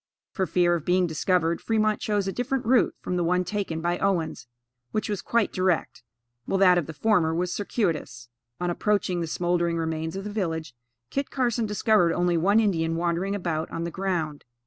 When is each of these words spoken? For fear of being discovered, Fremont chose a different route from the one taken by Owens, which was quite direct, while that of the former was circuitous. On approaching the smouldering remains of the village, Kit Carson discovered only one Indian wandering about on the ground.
For 0.31 0.47
fear 0.47 0.73
of 0.73 0.83
being 0.83 1.05
discovered, 1.05 1.61
Fremont 1.61 1.99
chose 1.99 2.27
a 2.27 2.31
different 2.31 2.65
route 2.65 2.95
from 3.01 3.17
the 3.17 3.23
one 3.23 3.43
taken 3.43 3.81
by 3.81 3.99
Owens, 3.99 4.47
which 4.89 5.07
was 5.07 5.21
quite 5.21 5.53
direct, 5.53 6.01
while 6.45 6.57
that 6.57 6.79
of 6.79 6.87
the 6.87 6.93
former 6.95 7.35
was 7.35 7.53
circuitous. 7.53 8.27
On 8.59 8.71
approaching 8.71 9.21
the 9.21 9.27
smouldering 9.27 9.77
remains 9.77 10.15
of 10.15 10.23
the 10.23 10.31
village, 10.31 10.73
Kit 11.11 11.29
Carson 11.29 11.67
discovered 11.67 12.13
only 12.13 12.35
one 12.35 12.59
Indian 12.59 12.95
wandering 12.95 13.35
about 13.35 13.69
on 13.69 13.83
the 13.83 13.91
ground. 13.91 14.43